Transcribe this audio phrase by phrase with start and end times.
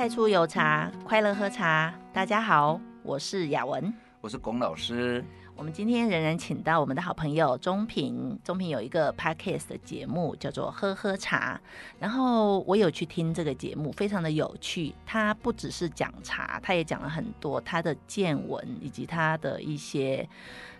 [0.00, 1.92] 太初有茶，快乐喝茶。
[2.10, 3.92] 大家好，我是雅文，
[4.22, 5.22] 我是龚老师。
[5.54, 11.60] 我们今天仍然请到我们的好朋友钟平，钟平有一个 podcast 的节目叫做《喝喝茶》，
[11.98, 14.94] 然后我有去听这个节目，非常的有趣。
[15.04, 20.26] 他不只是讲茶，他也讲了很多他的见闻以及他的一些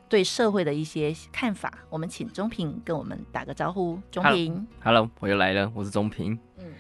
[0.09, 1.71] 对社会的一些看法。
[1.91, 4.01] 我们请钟平跟我们打个招呼。
[4.11, 6.39] 钟平，Hello，我又来了，我是钟平。
[6.57, 6.73] 嗯，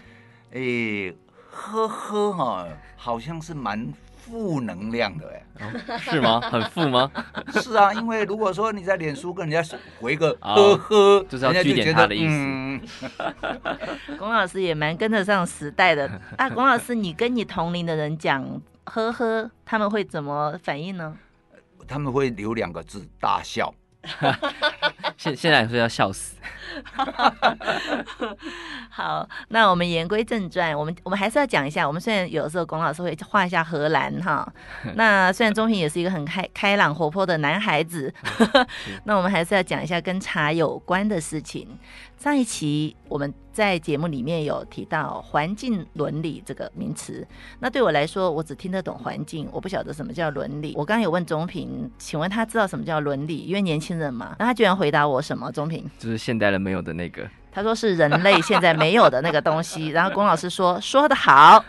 [0.52, 1.14] 哎，
[1.50, 3.92] 喝喝哈，好像是蛮。
[4.22, 6.40] 负能量的哎、哦，是吗？
[6.52, 7.10] 很负吗？
[7.54, 12.80] 是啊，因为如果说你在脸书跟人家回个呵呵，哦、就是要句点他的意思。
[14.18, 18.44] 龚老师也蛮跟得上时代的啊，龚老师，你跟你同龄的人讲
[18.84, 21.16] 呵呵，他们会怎么反应呢？
[21.88, 23.74] 他们会留两个字：大笑。
[25.20, 26.34] 现现在说要笑死。
[28.88, 31.86] 好，那我们言归正传，我们我们还是要讲一下。
[31.86, 34.50] 我们虽然有的时候龚老师会画一下荷兰哈，
[34.96, 38.14] 那虽然中平也是一个很开开朗活泼的男孩子，
[39.04, 41.78] 那我们还是要讲一下跟茶有关的事情。
[42.20, 47.26] 上一期我们在节目里面有提到环境伦理这个名词，
[47.60, 50.74] 那对我来说，我只听得懂环境，我不晓得什么叫伦理。
[50.76, 53.38] 我刚刚有问中平，请问他知道什么叫伦理？
[53.38, 55.50] 因为年轻人嘛，那他居然回答我什么？
[55.50, 59.88] 中 平就是现代人没有的那个，他说是人类现在没有的那个东西。
[59.88, 61.64] 然后龚老师说说的好，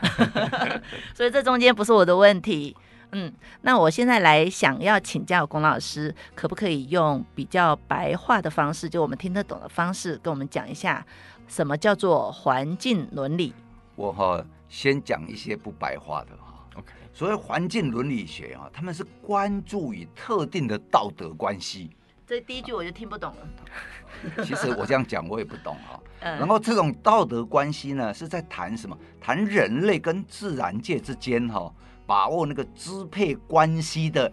[1.16, 2.76] 所以这中间不是我的问题。
[3.14, 3.32] 嗯，
[3.62, 11.06] 那我现在来想要请教龚老师，可不可以用比较白话的方式，就我们听得懂的方式，跟我们讲一下
[11.48, 13.54] 什么叫做环境伦理？
[13.96, 16.66] 我哈先讲一些不白话的哈。
[16.78, 21.92] OK，所谓环境伦理学啊，他们是关注于特定的道德关系。
[22.26, 23.48] 这第一句我就听不懂了。
[24.46, 26.00] 其实我这样讲我也不懂哈。
[26.22, 26.40] 嗯。
[26.40, 28.98] 然后这种道德关系呢，是在谈什么？
[29.20, 31.70] 谈人类跟自然界之间哈。
[32.12, 34.30] 把握那个支配关系的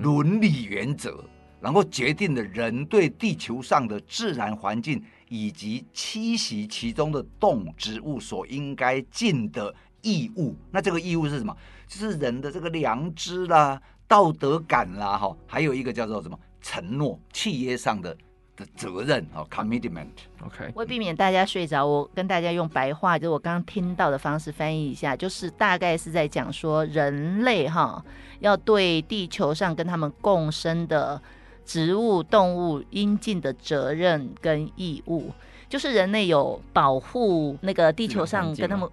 [0.00, 1.24] 伦理原则，
[1.60, 10.54] 然后决定了人对地球上的自然环境以及栖息其中的动植物所应该尽的义务。
[10.70, 11.52] 那这个义务是什么？
[11.88, 18.16] 就是人的这个良知啦、道德感啦，哈，还有一个叫做什么承诺、契约上的。
[18.56, 20.72] 的责任哦，commitment，OK。
[20.74, 28.02] 为避免大家睡着，我跟大家用白话，就是我刚刚听到的方式翻译一下，就是大概是在讲说，人类哈
[28.40, 31.20] 要对地球上跟他们共生的
[31.64, 35.30] 植物、动物应尽的责任跟义务，
[35.68, 38.88] 就是人类有保护那个地球上跟他们。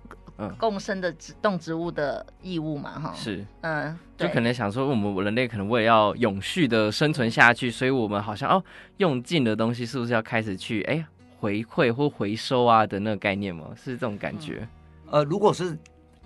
[0.57, 8.63] 共生的植动植物的义务嘛，哈，是，嗯，就可能想说，我们人类可能为了要永续的生存下去，所以我们好像哦，
[8.97, 11.05] 用尽的东西是不是要开始去哎
[11.39, 13.69] 回馈或回收啊的那个概念吗？
[13.75, 14.67] 是这种感觉？
[15.09, 15.77] 呃，如果是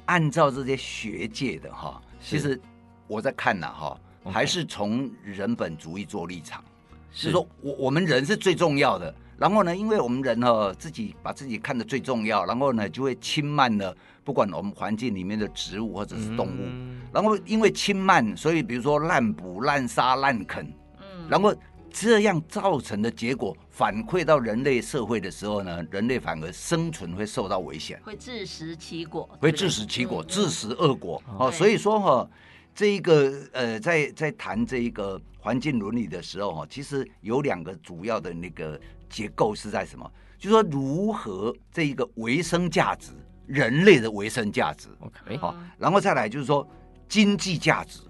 [0.06, 2.60] 按照这些学界的哈，其实
[3.08, 6.64] 我在看呢哈，还是从人本主义做立场，
[7.12, 9.14] 是说我我们人是最重要的。
[9.38, 16.64] 然后呢，因为我们人哈自己把自己看得最重要，然后呢就会轻慢了不管我们环境里面的植物或者是动物。
[16.64, 20.66] 嗯、然后因为轻慢，所以比如说滥捕、滥杀、滥啃，
[21.00, 21.56] 嗯，然后
[21.92, 31.22] 这样造成的结果反馈到人类社会的时候呢，人类反而生存会受到危险，会自食其果，会自食其果，自食恶果。
[31.38, 32.30] 哦，所以说哈，
[32.74, 38.80] 这一个呃，在在谈这一个环境伦理的时候哈，其实有两个主要的那个。
[39.10, 40.10] 结构是在什么？
[40.38, 43.12] 就是说如何这一个维生价值，
[43.48, 46.68] 人类的维生价值，OK，好，然后再来就是说
[47.10, 48.02] 经济价值，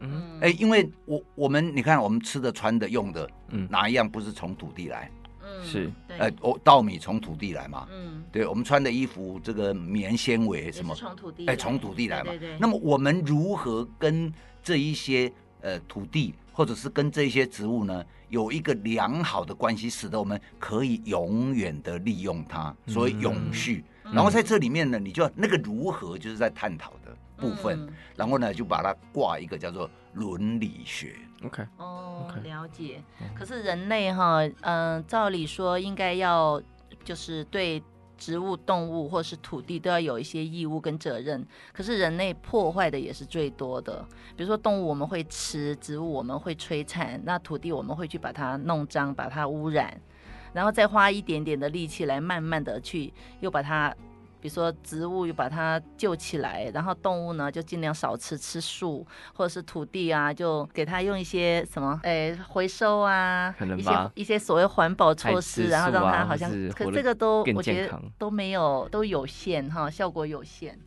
[0.00, 5.10] 嗯，哎，因为我我们你看我们吃的、穿的、用的，嗯，哪一样不是从土地来？
[5.42, 12.56] 嗯，是，呃，哦稻米从土地来嘛，嗯，对，我们穿的衣服，这个棉纤维什么，从土地，哎，从土地来嘛，对对。
[12.58, 14.32] 那么我们如何跟
[14.62, 16.34] 这一些呃土地？
[16.54, 23.84] 或者是跟这些植物呢，有一个良好的关系，使得我们可以永远的利用它，所以永续。
[24.04, 31.16] 嗯、然后在这里面呢，你就那个如何就是在探讨的部分，嗯、然后呢就把它挂一个叫做伦理学。
[31.42, 33.02] OK，哦，了解。
[33.34, 36.62] 可是人类哈，嗯、呃，照理说应该要
[37.02, 37.82] 就是对。
[38.16, 44.06] 植物、动物或是土地都要有一些义务跟责任，可是人类破坏的也是最多的。
[44.36, 50.00] 比如说动物我们会吃，植物我们会摧残，那土地我们会去把它弄脏、把它污染，
[50.52, 53.94] 然后再花一点点的力气来慢慢的去又把它。
[54.44, 59.02] 比如说植物又把它救起来，然后动物呢就尽量少吃吃素，
[59.32, 70.78] 或者是土地啊，就给它用一些什么，哎，回收啊，一些一些所谓环保措施，啊、然后让它好像，可这个都我觉得都没有都有限哈，效果有限。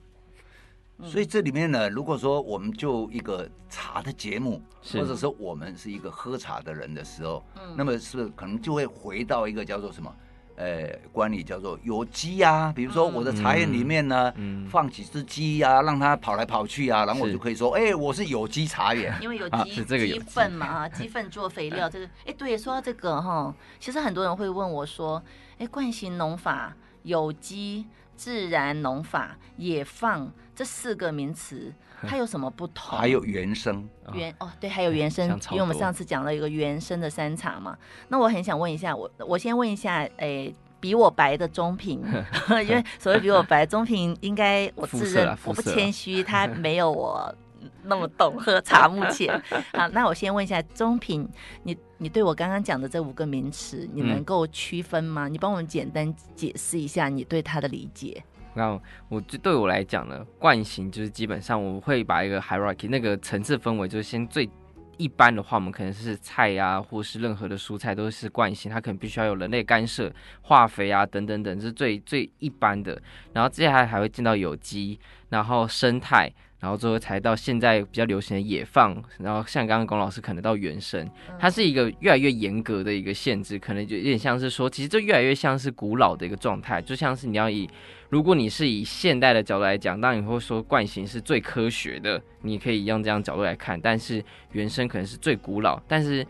[1.04, 10.16] 所以这里面呢，如果说我们就一个茶的节目，或者说我们是一个喝茶的人的时候，嗯、那么是可能就会回到一个叫做什么？
[10.58, 14.66] 呃，管理叫做有机啊，比如说我的茶园里面呢，嗯。
[14.66, 25.22] 嗯、放几只鸡啊，让它跑来跑去啊，然后我就可以说，哎是，我是有机茶园， 因为有鸡鸡粪嘛，鸡粪做肥料， 这个，哎，对，说到这个哈，其实很多人会问我说，
[25.60, 27.86] 哎，惯性农法、有机、
[28.18, 31.72] 自然农法、野放这四个名词，
[32.06, 32.98] 它有什么不同？
[33.00, 37.78] 还有原生，原哦，对，还有原生，因为我们上次讲了一个原生的山茶嘛。
[38.10, 42.02] 那我很想问一下，我我先问一下，哎，比我白的中平，
[42.68, 47.34] 因为所谓比我白，中平应该我自认 我不谦虚，他没有我
[47.84, 48.88] 那么懂喝茶。
[48.88, 49.42] 目前，
[49.74, 51.28] 好，那我先问一下中平，
[51.64, 55.28] 你你对我刚刚讲的这五个名词，你能够区分吗？
[55.28, 58.24] 你帮我们简单解释一下你对它的理解。
[58.54, 64.50] 那我就对我来讲呢，惯性就是基本上我会把一个 hierarchy 那个层次分为，就是先最
[64.98, 70.12] 一般的话，我们可能是菜呀、啊，或是任何的蔬菜都是惯性，它可能必须要有人类干涉、
[70.42, 73.00] 化肥啊等等等，是最最一般的。
[73.34, 75.00] 然后接下来还会进到有机，
[75.30, 76.34] 然后生态。
[76.60, 81.10] 然后最后才到现在比较流行的野放，然后像刚刚龚老师可能到原生，
[81.40, 87.70] 它是一个越来越严格的一个限制，可能就有点像是说，其实这越来越像是古老的一个状态，就像是你要以，
[88.10, 96.26] 如果你是以现代的角度来讲，当然你会说惯行是最科学的，你可以用这样角度来看，但是原生可能是最古老，但是。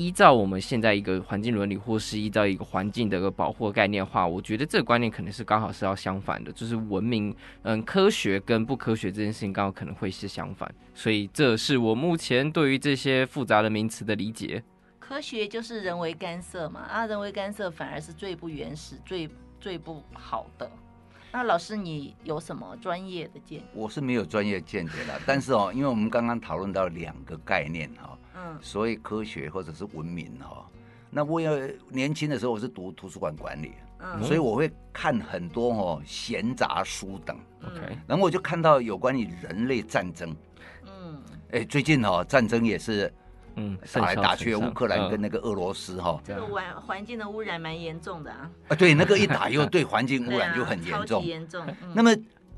[0.00, 14.62] 依照我们现在一个环境伦理，或是依照一个环境的一个保护概念的话，我觉得这个观念可能是刚好是要相反的，就是文明，嗯，科学跟不科学这件事情刚好可能会是相反，所以这是我目前对于这些复杂的名词的理解。
[14.98, 19.28] 科学就是人为干涉嘛，啊，人为干涉反而是最不原始、最
[19.60, 20.70] 最不好的。
[21.32, 23.64] 那老师，你有什么专业的见解？
[23.72, 28.18] 我是没有专业见解的，但是哦，因为我们刚刚讨论到两个概念哈。
[28.34, 30.66] 嗯所以科学或者是文明哈，
[31.10, 31.52] 那我要
[31.88, 40.34] 年轻的时候我是读图书馆管理，嗯，所以我会看很多哦闲杂书等，OK，然后我就看到有关于人类战争，
[40.84, 41.22] 嗯，
[41.52, 43.12] 哎，最近哦战争也是，
[43.56, 52.14] 嗯，打来打去，乌克兰跟那个俄罗斯哈，这个环环境的污染蛮严重的啊，啊，对，那个一打又 对环境污染就很严重，严重，那么。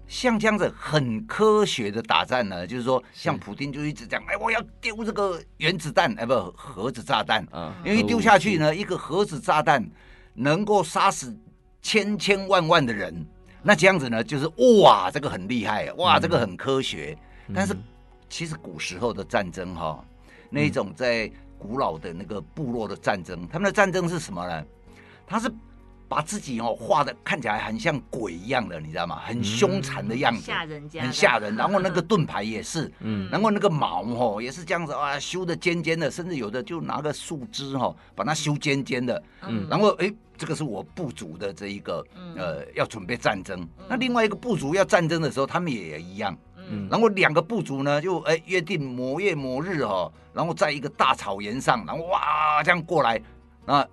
[0.08, 9.82] 像这样子很科学的打战呢，就是说，像普丁就一直讲，哎，我要丢这个原子弹，哎，不，核子炸弹，嗯，因为一丢下去呢，一个核子炸弹
[10.34, 11.34] 能够杀死
[11.80, 13.24] 千千万万的人，
[13.62, 14.46] 那这样子呢，就是
[14.82, 17.16] 哇，这个很厉害，哇，这个很科学。
[17.54, 17.74] 但是
[18.28, 20.04] 其实古时候的战争哈，
[20.52, 21.28] 那一种在
[21.58, 24.64] 古老的那个部落的战争，他们的战争是什么呢？
[25.26, 25.52] 他是。
[26.08, 29.18] 把自己哦画的看起来很像鬼一样的，你知道吗？
[29.24, 31.56] 很凶残的样子，吓人家，很吓人。
[31.56, 42.04] 然后那个盾牌也是，嗯，然后那个矛哦也是这样子啊，修的尖尖的，甚至有的就拿个树枝哈把它修尖尖的，嗯，然后哎，这个是我部族的这一个
[42.36, 43.66] 呃要准备战争。
[43.88, 46.36] 那另外一个部族要战争的时候，他们也一样，
[46.72, 53.20] 嗯，然后两个部族呢就哎约定某月某日哦，然后在一个大草原上，然后哇这样过来，
[53.64, 53.86] 那。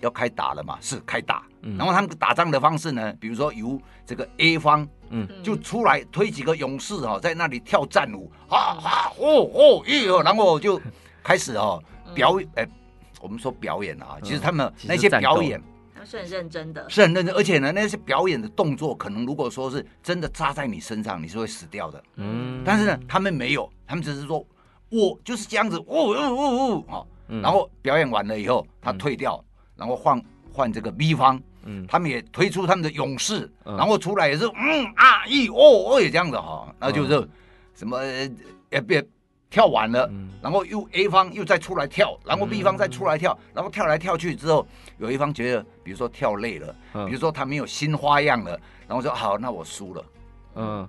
[0.00, 0.76] 要开打了嘛？
[0.78, 3.14] 是开打，然后他们打仗的方式呢？
[3.18, 10.78] 比如说由这个 A 方，嗯，就出来推几个勇士哈，在那里跳战舞，哈哈哦哦耶，然后就
[11.24, 11.82] 开始哦
[12.14, 12.68] 表演，哎，
[13.22, 15.58] 我们说表演啊，其实他们那些表演，
[16.06, 24.46] 是很认真的，是很认真，而且呢，那些表演的动作，可能如果说是真的扎在你身上，你是会死掉的，嗯，但是呢，他们没有，他们只是说，
[24.90, 27.06] 我就是这样子，哦哦哦哦，
[27.42, 29.42] 然后表演完了以后，他退掉。
[29.78, 30.18] 然后换
[30.50, 35.54] 换这个 B 方，嗯，他们也推出他们的勇士，嗯、然后出来也是嗯啊一哦
[35.90, 37.28] 哦也这样子哈，那就是
[37.74, 38.02] 什么
[38.70, 39.06] 也别
[39.48, 44.66] 跳完了，嗯、然后又 A 方又再出来跳，然后 B 方再出来跳，嗯、然后跳来跳去之后，
[44.98, 50.04] 有一方觉得比如说跳累了，嗯、比如说他没有新花样了，然后说好，那我输了，
[50.56, 50.88] 嗯，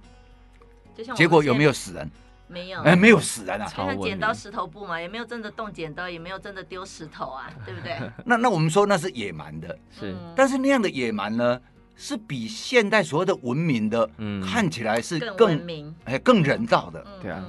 [1.15, 2.09] 结果有没有死人？
[2.49, 3.67] 没有，哎，没有死人啊！
[3.67, 7.99] 就像剪刀石头布嘛，也没有真的动剪刀，也没有真的丢石头啊，对不对？
[8.23, 11.59] 那那我们说那是野蛮的，是，但是那样的野蛮呢，
[11.97, 17.43] 是比现代所谓的文明的，嗯，看起来是更文明，哎，更人造的，对啊，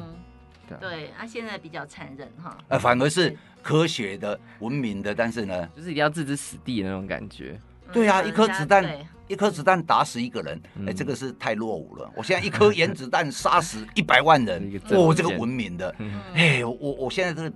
[0.77, 7.59] 对，啊，现在比较残忍哈，呃，反而是科学的、文明的，但是呢，就是一定要置之死地的那种感觉。
[7.93, 8.85] 对啊，一颗子弹，
[9.29, 12.11] 一颗子弹打死一个人，哎，这个是太落伍了。
[12.15, 15.95] 我现在一颗原子弹杀死一百万人， 哦，这个文明的，
[16.35, 17.51] 哎，我我现在是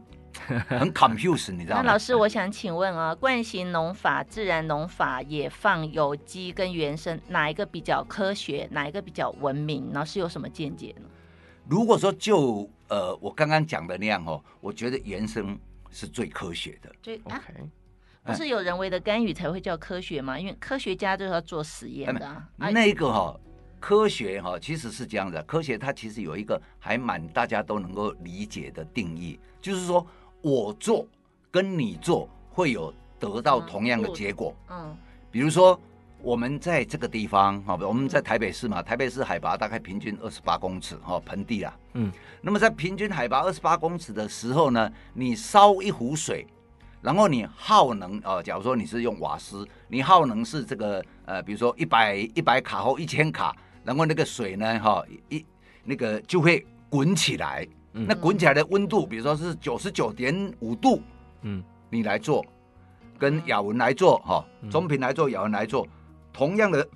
[0.68, 1.82] 很 confused，你知道吗？
[1.84, 8.66] 那老师，我想请问啊，惯行农法、自然农法、野放、有机跟原生，哪一个比较科学？
[8.70, 9.92] 哪一个比较文明？
[9.92, 11.06] 老师有什么见解呢？
[11.68, 15.58] 如果说就呃我刚刚讲的那样哦，我觉得原生
[15.90, 16.92] 是最科学的。
[17.00, 17.66] 对啊，OK，
[18.22, 20.38] 不是有人为的干预才会叫科学吗？
[20.38, 22.46] 因为科学家就是要做实验的、啊。
[22.58, 23.40] 那个哈、哦，
[23.80, 30.06] 科学哈、哦、其实是这样的，科学它其实有一个还蛮大家都能够理解的定义，就是说
[30.42, 31.08] 我做
[31.50, 34.54] 跟你做会有得到同样的结果。
[34.68, 34.96] 嗯，嗯
[35.30, 35.80] 比如说。
[36.22, 46.46] 我们在这个地方，哈，我们在台北市嘛，台北市海拔大概平均二十八公尺，哈，盆地啊，嗯，那么在平均海拔二十八公尺的时候呢，你烧一壶水，
[47.00, 55.44] 然后你耗能，哦，假如说你是用瓦斯，你耗能是这个，呃，比如说一百一百卡或一千卡，然后那个水呢，哈，一
[55.82, 61.02] 那个就会滚起来，嗯，那滚起来的温度，比如说是九十九点五度，
[61.40, 61.60] 嗯，
[61.90, 62.46] 你来做，
[63.18, 65.84] 跟雅文来做，哈，中平来做，雅文来做。
[66.32, 66.86] 同样的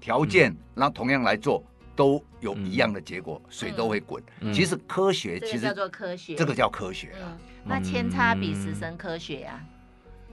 [0.00, 1.62] 条件，那、嗯同样来做，
[1.94, 4.22] 都有一样的结果，水都会滚。
[4.52, 7.38] 其实科学其实叫做科学，这个叫科学啊。
[7.64, 9.60] 那千差比十生科学啊？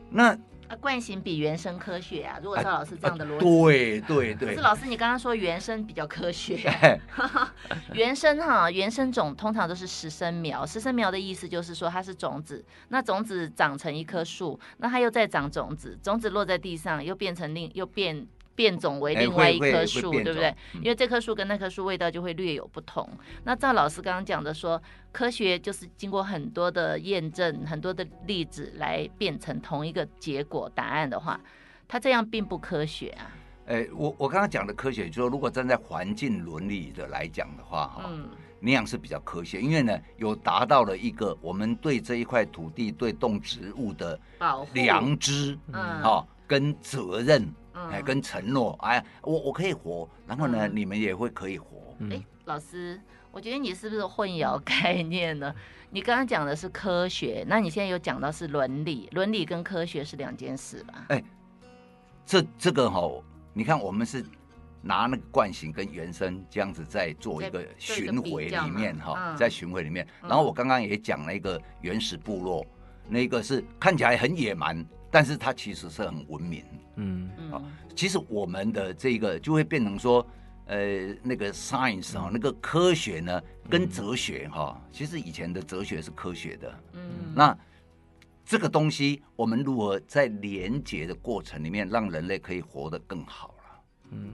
[0.10, 0.36] 那
[0.70, 2.40] 啊惯性比原生科学啊？
[2.42, 4.50] 如果赵老师这样的逻辑，对对对。
[4.50, 6.58] 可是老师，你刚刚说原生比较科学，
[7.94, 10.66] 原生哈，原生种通常都是实生苗。
[10.66, 18.28] 实生苗的意思就是说它是种子，那种子长成一棵树，那它又再长种子，种子落在地上又变成另又变。
[18.60, 20.54] 变种为另外一棵树，对不对？
[20.74, 23.10] 因为这棵树跟那棵树味道就会略有不同。
[23.46, 24.82] 那赵老师刚刚讲的说，
[25.14, 31.40] 科学就是经过很多的验证、很多的例子来变成同一个结果答案的话，
[31.88, 33.32] 它这样并不科学啊。
[33.68, 38.28] 哎，我我刚刚讲的科学，就是说如果站在环境伦理的来讲的话，哈、嗯，
[38.60, 44.20] 那样是比较科学，因为呢，有达到了一个我们对这一块土地、对动植物的
[44.74, 47.48] 良知，嗯，哈，跟责任。
[47.74, 51.96] 哎，跟承诺，哎，我我可以活，然后呢，嗯、你们也会可以活。
[52.02, 53.00] 哎、嗯，老师，
[53.32, 55.54] 我觉得你是不是混淆概念呢？
[55.90, 61.06] 你刚刚讲的是科学，那你现在又讲到是伦理，伦理跟科学是两件事吧？
[61.10, 61.24] 哎，
[62.26, 63.24] 这这个哈、哦，
[63.54, 64.26] 你看我们是
[64.82, 72.66] 拿那个惯性跟原生这样子在做一个巡回里面哈，在巡回里面，然后我刚刚也讲了一个原始部落，
[73.08, 74.86] 那个是看起来很野蛮。
[75.12, 76.64] 但是它其实是很文明，
[77.00, 77.52] 嗯。
[77.52, 77.62] 啊，
[77.96, 80.26] 其实我们的这个就会变成说，
[80.66, 87.58] 呃，那个 science 啊，那个科学呢，跟哲学哈，其实以前的哲学是科学的，嗯，那
[88.46, 94.32] 这个东西我们如何在连接的过程里面，让人类可以活得更好了，嗯。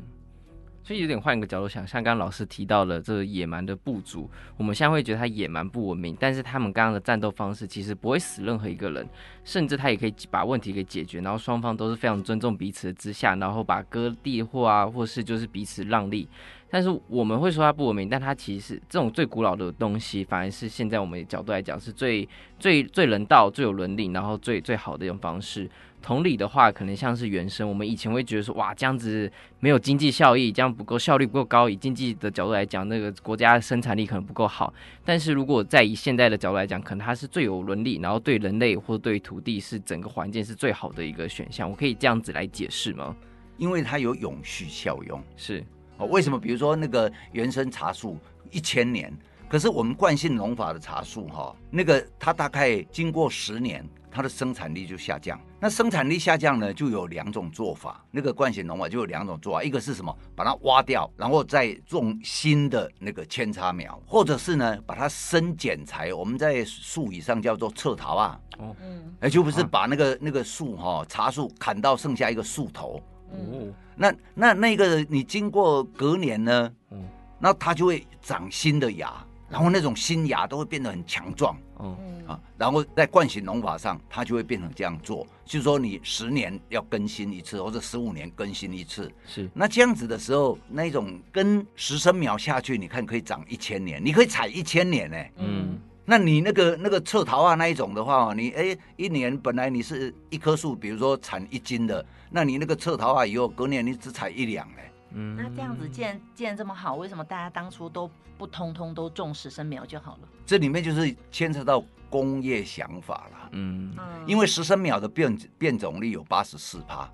[0.85, 9.09] 所以有点换一个角度想，像刚刚老师提到的这个野蛮的部族，我们现在会觉得他野蛮不文明，但是他们刚刚的战斗方式其实不会死任何一个人，
[9.43, 16.29] 甚至他也可以把问题给解决，然后双方都是非常尊重彼此之下，然后把割地或啊，或是就是彼此让利。
[16.69, 22.27] 但是我们会说它不文明，但它其实这种最古老的东西，反而是现在我们的角度来讲是最
[22.59, 25.69] 最最人道、最有伦理，然后最最好的一种方式。
[26.01, 31.67] 同理的话，可能像是原生，我们以前会觉得说，哇，这样子没有经济效益，这样不够效率不够高。
[31.67, 34.71] 以经济的角度来讲，那个国家生产力可能不够好。
[35.03, 41.67] 但是如果在以现在的角度来讲，可能它是最有伦理，然后对人类或对土地是整个环境是最好的一个选项。
[41.67, 43.15] 我可以这样子来解释吗？
[43.57, 45.19] 因为它有永续效用。
[45.35, 45.65] 是
[45.97, 46.39] 哦，为什么？
[46.39, 48.17] 比如说那个原生茶树
[48.51, 49.11] 一千年，
[49.47, 53.87] 可是我们惯性农法的茶树哈，那个它大概经过十年。
[54.15, 58.01] 它的生产力就下降，那生产力下降呢，就有两种做法。
[58.09, 60.17] 那个惯性农法就有两种做法，一个是什么？
[60.33, 66.13] 把它挖掉，然后再种新的那个扦插苗，或者是呢，把它生剪裁。
[66.13, 68.39] 我们在术语上叫做侧桃啊。
[68.57, 73.03] 哦，嗯，哎，就不是把那个那个树哈茶树砍到剩下一个树头。
[73.31, 77.03] 哦，那那那个你经过隔年呢，嗯，
[77.39, 79.13] 那它就会长新的芽，
[79.49, 81.57] 然后那种新芽都会变得很强壮。
[81.79, 81.97] 嗯。
[82.25, 89.11] 啊，然后在惯性农法上，它就会变成这样做，就是说你十年要更新一次，或者十五年更新一次。
[89.27, 95.17] 是，那这样子的时候，那种跟十生苗下去，你看可以长一千年，你可以采一千年呢。
[95.37, 104.77] 嗯，那你那个那个侧桃啊那一种的话，你哎一年本来你是一棵树，比如说产一斤的，那你那个侧桃啊以后隔年你只采一两呢。
[105.11, 110.27] 嗯，那这样子既然既然这么好，为什么大家当初都不通通都种十生苗就好了？
[110.45, 111.83] 这里面就是牵扯到。
[112.07, 113.93] 工业想法了，嗯，
[114.25, 117.11] 因为十生苗的变变种率有八十四趴，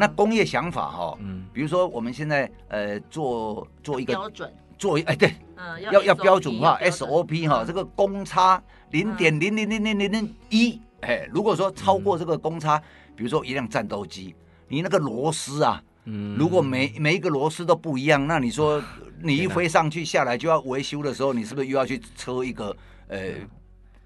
[0.00, 8.60] 那工业想法哈，嗯，比如说我们现在呃做做一个标准，做一哎对，嗯，要要标准化 SOP 哈，这个公差
[8.90, 12.82] 零点零零零零零零一，哎，如果说超过这个公差，
[13.14, 14.34] 比如说一辆战斗机，
[14.66, 18.82] 你那个螺丝啊，嗯，如果每每一个螺丝都不一样，那你说
[19.22, 23.18] 你一飞上去下来就要维修的时候，你是不是又要去车一个呃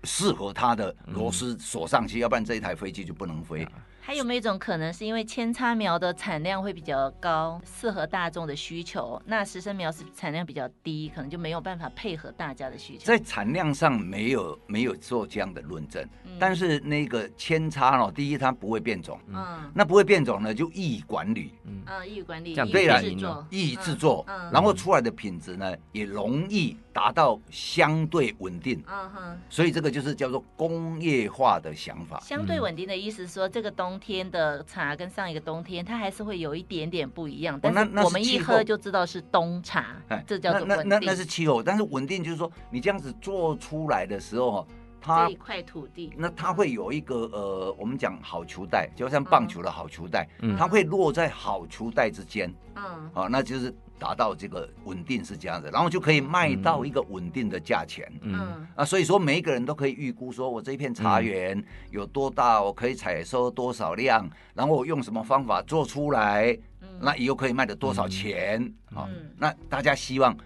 [0.04, 2.18] 适合它的螺丝锁上去？
[2.18, 3.66] 要不然这一台飞机就不能飞。
[4.06, 9.20] 还有没有一种可能，是因为扦插苗的产量会比较高，适合大众的需求？
[9.26, 13.04] 那实生苗是产量比较低，可能就没有办法配合大家的需求。
[13.04, 32.20] 在产量上没有没有做这样的论证，嗯、但是那个扦插哦，第一它不会变种，嗯，那不会变种呢，就易于管理，嗯，易于管理，易于制作，易于制作，嗯，然后出来的品质呢也容易达到相对稳定，嗯哼，所以这个就是叫做工业化的想法。
[32.20, 37.58] 相对稳定的意思是说，这个冬天的茶跟上一个冬天，它还是会有一点点不一样。
[37.58, 40.88] 但是我们一喝就知道是冬茶，这叫做稳定。
[40.88, 44.68] 那那是气候，但是稳定就是说，你这样子做出来的时候，
[45.00, 53.74] 它这一块土地，那它会有一个呃，我们讲好球带，就像棒球的好球带，它会落在好球带之间，嗯，啊，那就是。
[53.98, 58.10] 达到这个稳定是这样子，然后就可以卖到一个稳定的价钱。
[58.22, 58.66] 嗯。
[58.74, 66.56] 啊，所以说每一个人都可以预估说，我这一片茶园有多大，我可以采收多少量，然后我用什么方法做出来，
[67.00, 68.60] 那以后可以卖的多少钱
[68.94, 69.08] 啊？
[69.38, 70.36] 那大家希望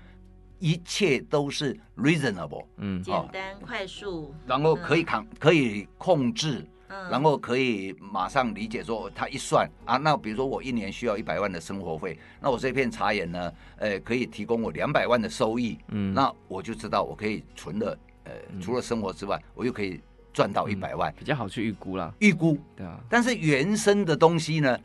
[0.58, 6.64] 一切都是 reasonable，嗯，简单快速，然后可以扛，可以控制。
[7.10, 20.00] 然后可以马上理解说，他一算啊，那比如说我一年需要一百万的生活费，那我这片茶园呢，呃，可以提供我两百万的收益，嗯，那我就知道我可以存了，呃，除了生活之外，我又可以
[20.32, 22.12] 赚到一百万，比较好去预估啦。
[22.18, 22.98] 预估，对啊。
[23.08, 24.76] 但是原生的东西呢，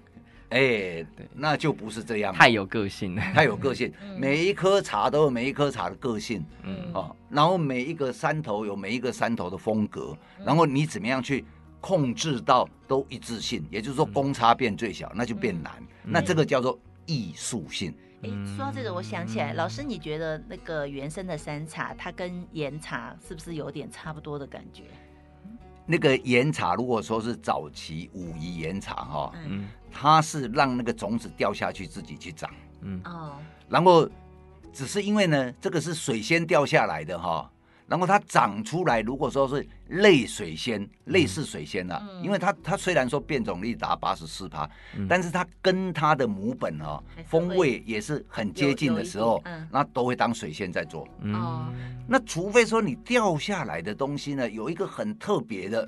[0.50, 0.60] 哎，
[1.16, 3.92] 对，那就不是这样，太有个性了，太有个性。
[4.18, 6.94] 每一颗茶都有每一颗茶的个性，嗯。
[6.94, 11.44] 啊，然后每一个山头有每一个山头的风格，然后你怎么样去？
[11.86, 15.72] 控制到都一致性，也就是说公差变最小，嗯、那就变难。
[16.04, 17.94] 嗯、那这个叫做艺术性。
[18.24, 24.86] 哎、欸，说到这个，我想起来，老师，你觉得那个原生的山茶，它跟岩茶是不是有点差不多的感觉？
[25.86, 32.50] 那个岩茶，如果说是早期武夷岩茶哈，嗯，它是让那个种子掉下去自己去长，
[32.82, 33.38] 嗯哦，
[33.70, 34.10] 然后
[34.74, 37.48] 只是因为呢，这个是水仙掉下来的哈。
[37.88, 44.68] 然后它长出来，如果说是类水仙，类似水仙啊，因为它它虽然说变种率达八十四趴，
[45.08, 51.08] 但是它跟它的母本哦，风味也是很接近的时候，那都会当水仙在做。
[51.34, 51.72] 哦，
[52.08, 55.88] 那除非说你掉下来的东西呢，有一个很特别的，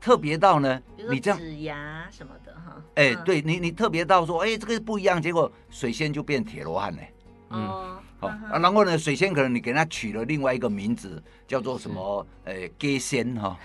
[0.00, 7.12] 特别到呢，你这样指牙什么的哈，哎，对你你特别到说，哎，这个不一样，结果水仙就变铁罗汉嘞。
[7.50, 7.98] 嗯。
[8.28, 12.26] 好啊，然后呢，水仙可能你给它取了另外一个名字，叫做什么？
[12.44, 13.58] 呃，假仙哈，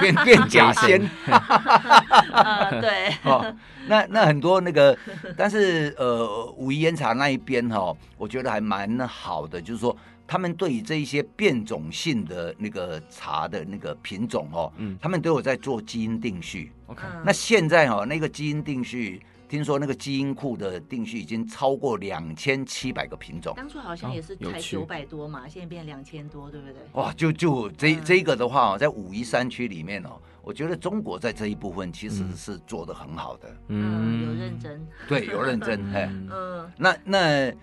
[0.00, 1.00] 变变 假仙。
[2.80, 3.14] 对。
[3.24, 3.54] 哦，
[3.86, 4.96] 那那很多那个，
[5.36, 16.72] 但是呃，武夷岩茶那一边哈，我觉得还蛮好的，就是说他们对于这一些变种性的那个茶的那个品种哦，嗯，他们都有在做基因定序。
[16.86, 19.22] OK，那现在哈，那个基因定序。
[19.54, 26.76] 听说那个基因库的定序已经超过两千七百个品种，当初好像也是才九百多嘛，现在变两千多，对不对？
[26.94, 37.54] 哇，就就这、嗯、这个的话，在武夷山区里面哦，我觉得中国在这一部分其实是做的很好的，嗯，有认真，对，有认真， 哎，嗯，那那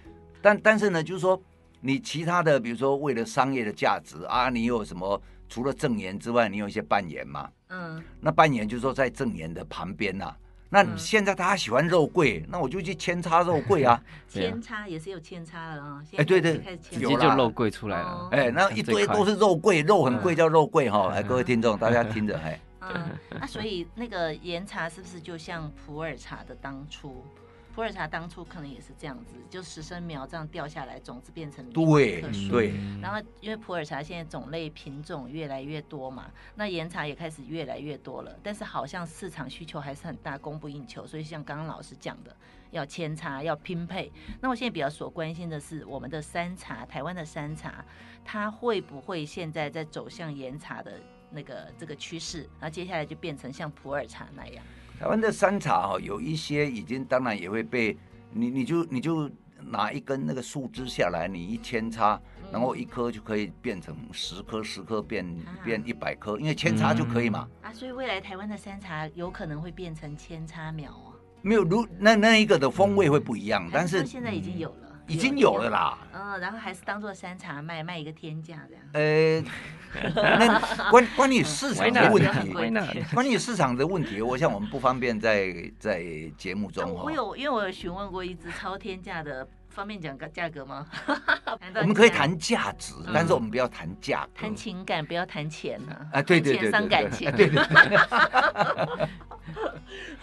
[0.41, 1.38] 但但是呢，就是说
[1.82, 5.21] 你其他的，比如说为了商业的价值啊，你有什么？
[5.49, 10.38] 除了正言之外，你有一些扮演嘛，嗯，那扮演就是说在正言的旁边呐、啊。
[10.73, 14.01] 那现在大家喜欢肉桂，那我就去扦插肉桂啊。
[14.31, 16.01] 扦插也是有扦插的啊。
[16.15, 18.29] 哎，对对，直接就肉桂出来了。
[18.31, 21.10] 哎，那一堆都是肉桂，肉很贵，叫肉桂哈。
[21.13, 22.57] 哎，各位听众，大家听着，哎。
[22.79, 27.21] 嗯，那所以那个岩茶是不是就像普洱茶的当初？
[27.73, 32.73] 普洱茶当初可能也是这样子，就十生苗这样掉下来，种子变成对对。
[33.01, 41.07] 然后因为普洱茶现在种类品种越来越多嘛，那岩茶也开始越来越多了，但是好像市场需求还是很大，供不应求。
[41.07, 42.36] 所以像刚刚老师讲的，
[42.71, 44.12] 要扦插，要拼配。
[44.41, 47.86] 那我现在比较所关心的是我们的山茶，台湾的山茶，
[48.25, 52.41] 它会不会现在在走向岩茶的那个这个趋势？
[52.60, 54.63] 然后接下来就变成像普洱茶那样？
[55.02, 57.98] 台湾的山茶哈，有一些已经当然也会被
[58.32, 59.28] 你，你就你就
[59.60, 65.26] 拿一根那个树枝下来，你一扦插，然后一颗就可以变成十颗，十颗变
[65.64, 67.48] 变一百颗，因为扦插就可以嘛。
[67.64, 71.14] 啊，所以未来台湾的山茶有可能会变成扦插苗哦。
[71.42, 74.81] 没有，如那那一个的风味会不一样，但是现在已经有了。
[75.08, 78.84] 已经有了啦，嗯，然后还是当做山茶卖，卖一个天价这样。
[78.94, 79.44] 呃，
[80.14, 80.60] 那
[80.90, 82.54] 关关于市场的问题，
[83.14, 86.04] 关于市场的问题，我想我们不方便在在
[86.38, 86.94] 节目中。
[86.94, 90.86] 我有，因为我有询问过一只超天价的方便讲个价格吗？
[91.82, 94.42] 我们可以谈价值，嗯、但是我们不要谈价格。
[94.42, 96.08] 谈情感，不要谈钱啊！
[96.14, 97.30] 啊，对对对，伤感情。
[97.32, 97.62] 对 对。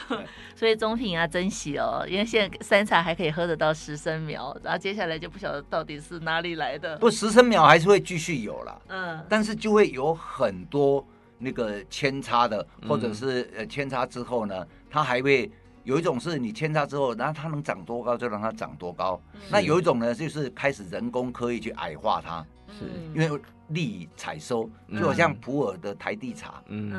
[0.56, 6.96] 所以中品啊，珍惜哦，因为现在山茶还可以喝得到十升苗，然后接下来就不晓得到底是哪里来的。
[6.98, 11.06] 不，十升苗还是会继续有了，嗯，但是就会有很多
[11.38, 15.50] 那个扦插的，或者是呃扦插之后呢，它还会。
[15.84, 19.18] 有一种是你扦插之后，然后它能长多高就让它长多高。
[19.50, 22.44] 那有一种呢，就是开始人工刻意去矮化它，
[22.78, 26.92] 是因为利于采收，就好像普洱的台地茶，嗯，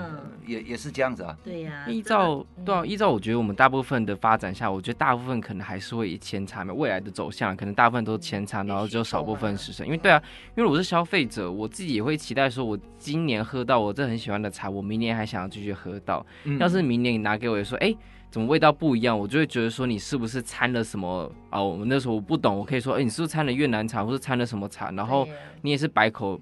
[0.45, 1.36] 也也是这样子啊。
[1.43, 9.86] 对呀、啊，依照对啊，依照我觉得我们大部分的发展下，我觉得大部分可能还是会以扦插嘛，未来的走向可能大部分都是前茶，然后只有少部分十升。
[9.86, 10.21] 因为对啊，
[10.55, 16.25] 因为我是消费者，我自己也会期待说，我今年喝到我这很喜欢的茶，我明年还想要继续喝到。
[16.43, 17.95] 嗯、要是明年你拿给我也说，哎。
[18.32, 19.18] 怎么味道不一样？
[19.18, 21.62] 我就会觉得说你是不是掺了什么啊？
[21.62, 24.92] 我们那时候我不懂，我可以说，哎，你是不是掺了越南茶，或是掺了什么茶？
[24.92, 25.28] 然后
[25.62, 26.39] 你也是百口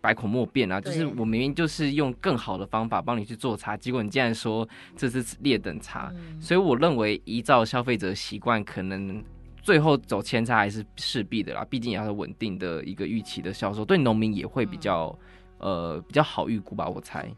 [0.00, 0.80] 百口莫辩啊！
[0.80, 4.66] 就是我明明就是用更好的方法帮你去做茶，结果你竟然说
[4.96, 6.12] 这是劣等茶。
[6.16, 9.22] 嗯、所以我认为依照消费者习惯，可能
[9.62, 11.64] 最后走扦差还是势必的啦。
[11.68, 15.16] 毕竟也要有稳定的一个预期的销售，对农民也会比较、
[15.58, 17.30] 嗯、呃比较好预估吧，我猜。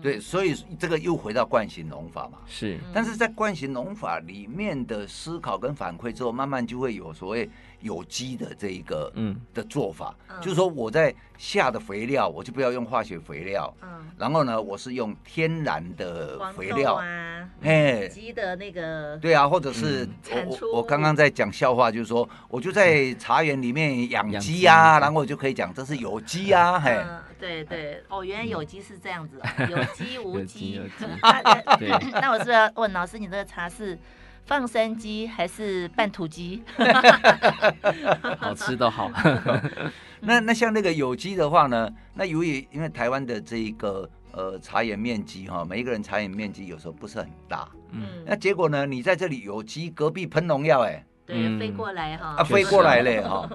[0.00, 2.78] 对，所以这个又回到惯性农法嘛，是。
[2.92, 7.48] 但是在惯性农法里面的思考跟反馈之后，慢慢就会有所谓
[7.84, 9.40] 有机的这一个嗯。
[9.54, 16.94] 的做法，嗯、就是说我在下的肥料，我就不要用化学肥料，嗯，然后呢，我是用天然的肥料。
[16.94, 26.98] 啊，哎，鸡的那个，对啊，或者是我我我刚刚在讲笑话，就是说我就在茶园里面养鸡啊， 然后我就可以讲这是有机啊，嘿。
[27.38, 28.02] 对对。
[28.08, 30.80] 哦，原来有机是这样子， 有机无机。
[32.12, 33.98] 那我是不是要问老师，你这个茶是
[34.46, 36.62] 放山鸡还是半土鸡？
[38.38, 39.10] 好吃都好。
[40.20, 41.90] 那那像那个有机的话呢？
[42.14, 51.04] 那由于因为台湾的这一个呃茶园面积哈，每一个人茶园面积有时候不是很大，嗯，那结果呢，你在这里有机，隔壁喷农药，哎。
[51.26, 53.48] 对，飞过来哈，啊，飞过来嘞哈，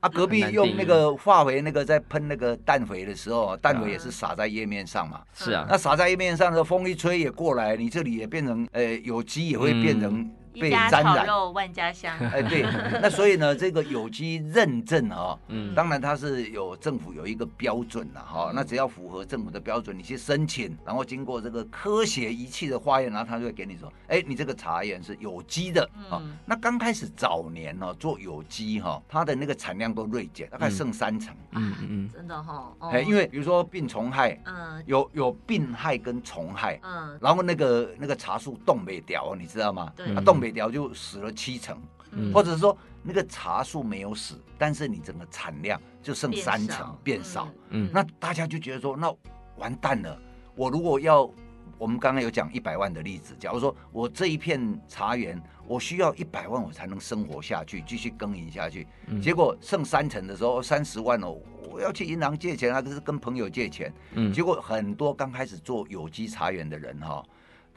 [0.00, 10.30] 啊，隔壁用那个化肥，那个在喷那个氮肥的时候，氮肥也是撒在叶面上嘛，是啊，那撒在叶面上的风一吹也过来，你这里也变成，呃，有机也会变成。
[10.52, 12.16] 被沾染，肉万家香。
[12.32, 12.62] 哎，对，
[13.00, 26.20] 那所以呢， 这个有机认证哈，嗯，当然它是有政府有一个标准的哈，那只要符合政府的标准，你去申请，然后经过这个科学仪器的化验，然后他就会给你说，哎，你这个茶园是有机的啊。
[26.44, 31.32] 那刚开始早年呢，做有机哈，它的那个产量都锐减，大概剩三成。
[31.52, 32.72] 嗯嗯，真的哈。
[32.92, 39.92] 哎，因为比如说病虫害，嗯，有有病害跟虫害，嗯，然后那个那个茶树冻没掉，你知道吗？
[39.94, 40.39] 对，冻。
[40.40, 41.80] 北条就死了七成，
[42.12, 49.14] 嗯、或者是说那个茶树没有死，但是你整个产量就剩三成变少，嗯，那大家就觉得说，那
[49.56, 50.20] 完蛋了。
[50.56, 51.30] 我如果要，
[51.78, 61.38] 我们刚刚有讲一百万的例子，假如说我这一片茶园，我需要一百万我才能生活下去，继续耕耘下去，嗯、结果剩三成的时候，三十万哦，
[61.70, 67.24] 我要去银行借钱，还是跟朋友借钱，嗯，结果很多刚开始做有机茶园的人哈。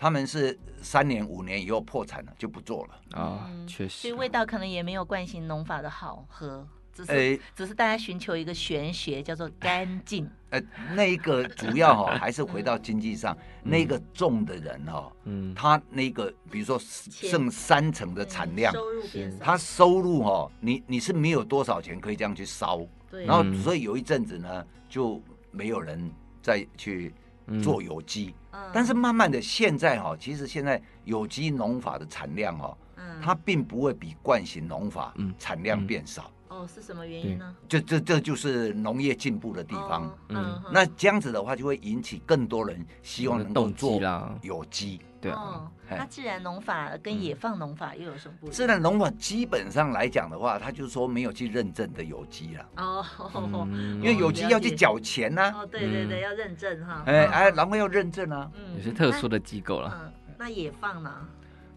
[0.04, 3.22] 他们是三年五年以后破产了，就不做了。
[3.22, 4.02] 啊，确实。
[4.02, 10.30] 所以味道可能也没有惯性农法的好喝，只是、欸、只是大家寻求一个玄学，叫做干净。
[10.50, 10.62] 呃，
[10.94, 19.02] 那一个主要哈还是回到经济上，嗯、那个种的人哈，嗯，他那个比如说剩三成的产量，收入，
[19.39, 26.12] 他收入哈，你你是没有多少钱可以这样去烧，对，然后所以有一阵子呢就没有人
[26.42, 27.13] 再去。
[27.62, 36.32] 做有机，嗯、但是慢慢的现在哈，其实现在有机农法的产量哈，嗯、它并不会比惯型农法产量变少。
[36.63, 37.56] 哦，是什么原因呢？
[37.67, 40.06] 这这这就是农业进步的地方。
[40.06, 43.99] 哦、嗯，那这样子的话，就会引起更多人希望能够做
[44.41, 45.02] 有机。
[45.21, 48.56] 对哦，那自然农法跟野放农法又有什么不一样？
[48.56, 52.69] 自然农法基本上来讲的话，它就是说没有去认证的有机了。
[52.76, 53.06] 哦，
[53.99, 55.54] 因为有机要去缴钱呐。
[55.56, 57.04] 哦，对对对，要认证哈。
[57.06, 58.52] 哎哎，然后要认证啊。
[58.56, 59.97] 嗯，也是特殊的机构了。
[60.04, 61.10] 嗯，那野放呢？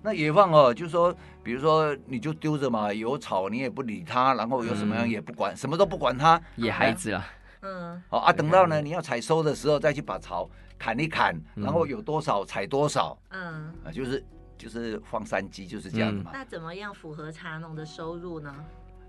[0.07, 7.27] 那野放哦，就是说，比如说你就丢着嘛，有草你也不理它，然后有什么样也不管，什么都不管它，野孩子啊。
[7.63, 8.01] 嗯。
[8.09, 10.49] 好啊，等到呢你要采收的时候再去把草。
[10.79, 14.23] 砍一砍，然后有多少采多少，嗯，啊，就是
[14.59, 16.33] 就是放山鸡就是这样子嘛。
[16.35, 18.55] 那怎么样符合茶农的收入呢？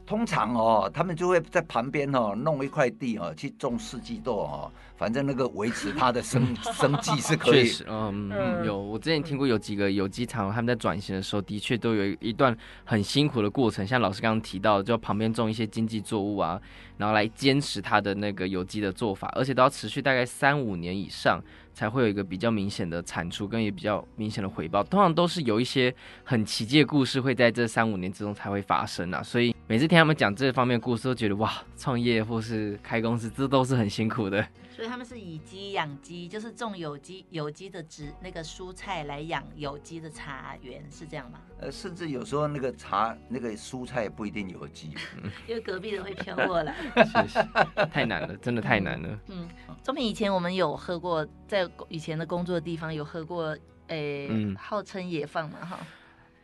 [0.07, 7.63] 通常哦，他们就会在旁边哦弄一块地哦去种四季豆哦，反正那个维持它的生 生计是可以。
[7.63, 13.85] 确实，嗯，有我之前听过有几个有机厂，他们在转型的时候，的确都有一段很辛苦的过程。
[13.85, 16.59] 像老师刚刚提到，就旁边种一些经济作物啊，
[16.97, 21.43] 然后来坚持它的那个有机的做法，而且都要持续大概三五年以上。
[21.77, 24.83] 才会有一个比较明显的产出，跟也比较明显的回报。
[24.83, 29.21] 通常都是有一些很奇迹的故事会在这三五年之中才会发生啊。
[29.21, 34.43] 所以每次听他们讲这方面故事，都觉得哇，创业或是开公司，这都是很辛苦的。
[34.77, 41.39] 所以他们是以鸡养鸡，就是种有机有机的植那个蔬菜来养有机的茶园，是这样吗？
[41.59, 44.93] 呃，甚至有时候那个茶那个蔬菜不一定有机，
[45.49, 46.75] 因为隔壁的会飘过来。
[46.93, 47.43] 谢谢，
[47.87, 49.19] 太难了，真的太难了。
[49.29, 49.49] 嗯，
[49.83, 53.45] 中平以前我们有喝过，在以前的工作的地方有喝过，
[53.87, 55.79] 诶、欸，嗯、号称野放嘛，哈。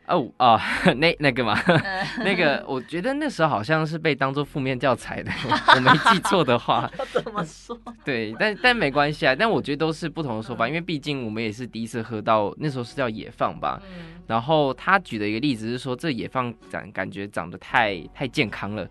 [0.06, 0.60] 哦哦，
[0.96, 1.58] 那那个嘛，
[2.24, 5.30] 那个我觉得那时候好像是被当做负面教材的，
[5.74, 6.90] 我没记错的话。
[7.10, 7.78] 怎么说？
[8.04, 9.34] 对，但但没关系啊。
[9.34, 13.80] 但我觉得都是不同的说法，因为毕竟我们也是第一次喝到，那时候是叫野放吧。
[14.26, 18.86] 然后他举的一个例子是说，这野放长感觉长得太太健康了，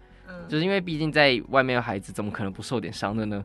[0.48, 3.44] 就是因为毕竟在外面的孩子怎么可能不受点伤的呢？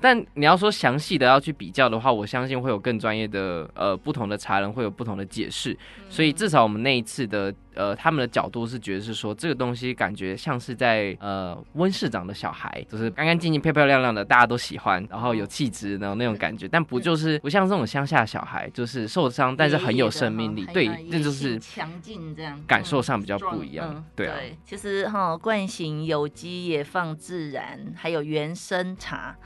[0.00, 5.76] 但你要说详细的要去比较的话，我相信会有更专业的呃不同的茶人会有不同的解释，
[6.08, 24.36] 所以至少我们那一次的呃他们的角度是觉得是说这个东西感觉像是在呃温室长的小孩，就是干干净净、漂漂亮亮的，大家都喜欢，然后有气质然后那种感觉，但不就是不像这种乡下小孩，就是受伤但是很有生命力，对，这就是强劲这样，感受上比较不一样，对啊。
[24.64, 29.36] 其实哈，惯性有机也放自然，还有原生茶。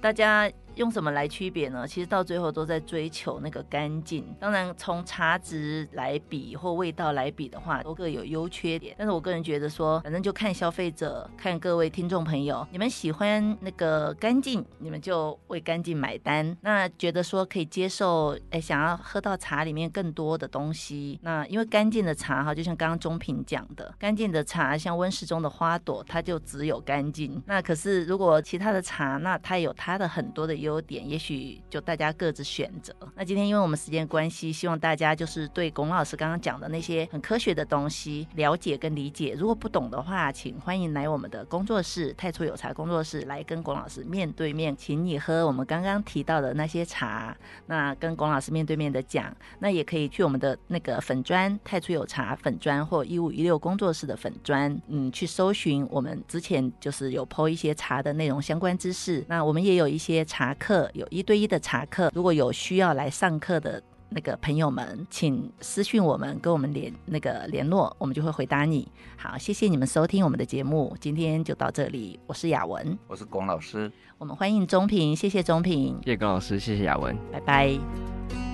[0.00, 0.50] 大家
[0.80, 1.86] 用什么来区别呢？
[1.86, 4.24] 其实到最后都在追求那个干净。
[4.40, 8.94] 当然，从茶质来比或味道来比的话，都各有优缺点。
[8.96, 16.56] 但是我个人觉得说，反正就看消费者，看各位听众朋友，你们喜欢那个干净，你们就为干净买单。
[16.62, 27.42] 那觉得说可以接受，哎，想要喝到茶里面更多的东西，那因为干净的茶哈，就像刚刚中平讲的，干净的茶像温室中的花朵，它就只有干净。
[27.44, 30.69] 那可是如果其他的茶，那它有它的很多的优。
[30.70, 32.94] 优点，也许就大家各自选择。
[33.16, 39.34] 那今天因为我们时间关系，希望大家就是对龚老师刚刚讲的那些很科学的东西了解跟理解。
[39.36, 47.36] 如果不懂的话，请欢迎来我们的工作室太初有茶工作室来跟龚老师面对面，请你喝我们刚刚提到的那些茶。
[47.66, 59.24] 那跟龚老师面对面的讲，那也可以去我们的那个粉砖太初有茶粉砖或一五一六工作室的粉砖，嗯，去搜寻我们之前就是有 po 一些茶的内容相关知识。
[59.26, 60.54] 那我们也有一些茶。
[60.60, 68.86] 课有一对一的查课，如果有需要来上课的那个朋友们，请私讯我们，跟我们联那个联络，我们就会回答你。
[69.16, 72.20] 好，谢谢你们收听我们的节目，今天就到这里。
[72.26, 78.49] 我是雅文，我是龚老师，我们欢迎中平，谢谢中平，谢谢龚老师，谢谢雅文，拜拜。